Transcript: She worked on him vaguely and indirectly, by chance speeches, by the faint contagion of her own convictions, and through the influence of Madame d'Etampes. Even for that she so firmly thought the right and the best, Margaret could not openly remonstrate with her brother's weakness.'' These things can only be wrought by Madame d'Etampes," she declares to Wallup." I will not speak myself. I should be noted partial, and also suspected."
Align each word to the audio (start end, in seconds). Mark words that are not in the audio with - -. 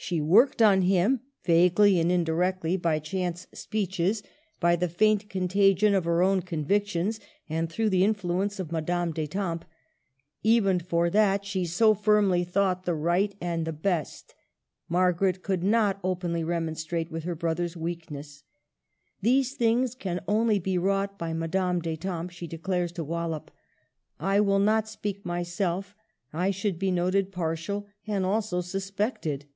She 0.00 0.20
worked 0.20 0.62
on 0.62 0.82
him 0.82 1.22
vaguely 1.42 1.98
and 1.98 2.10
indirectly, 2.10 2.76
by 2.76 3.00
chance 3.00 3.48
speeches, 3.52 4.22
by 4.60 4.76
the 4.76 4.88
faint 4.88 5.28
contagion 5.28 5.92
of 5.92 6.04
her 6.04 6.22
own 6.22 6.42
convictions, 6.42 7.18
and 7.48 7.68
through 7.68 7.90
the 7.90 8.04
influence 8.04 8.60
of 8.60 8.70
Madame 8.70 9.10
d'Etampes. 9.12 9.66
Even 10.44 10.78
for 10.78 11.10
that 11.10 11.44
she 11.44 11.64
so 11.66 11.94
firmly 11.94 12.44
thought 12.44 12.84
the 12.84 12.94
right 12.94 13.34
and 13.40 13.66
the 13.66 13.72
best, 13.72 14.36
Margaret 14.88 15.42
could 15.42 15.64
not 15.64 15.98
openly 16.04 16.44
remonstrate 16.44 17.10
with 17.10 17.24
her 17.24 17.34
brother's 17.34 17.76
weakness.'' 17.76 18.44
These 19.22 19.54
things 19.56 19.96
can 19.96 20.20
only 20.28 20.60
be 20.60 20.78
wrought 20.78 21.18
by 21.18 21.32
Madame 21.34 21.80
d'Etampes," 21.80 22.32
she 22.36 22.46
declares 22.46 22.92
to 22.92 23.04
Wallup." 23.04 23.50
I 24.20 24.40
will 24.40 24.60
not 24.60 24.88
speak 24.88 25.26
myself. 25.26 25.96
I 26.32 26.52
should 26.52 26.78
be 26.78 26.92
noted 26.92 27.32
partial, 27.32 27.88
and 28.06 28.24
also 28.24 28.60
suspected." 28.60 29.46